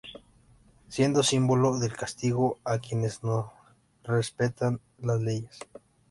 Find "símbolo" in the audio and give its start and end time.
1.21-1.77